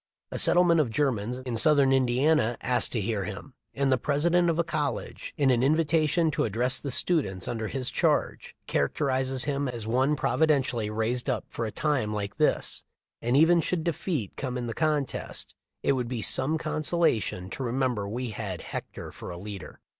[0.31, 4.57] A settlement of Germans in southern Indiana asked to hear him; and the president of
[4.57, 9.67] a college, in an invi tation to address the students under his charge, characterizes him
[9.67, 12.83] as "one providentially raised up for a time like this,
[13.21, 15.53] and even should defeat come in the contest,
[15.83, 19.81] it would be some consolation to remem ber we had Hector for a leader."